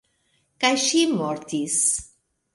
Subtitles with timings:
[0.63, 1.79] Kaj ŝi mortis.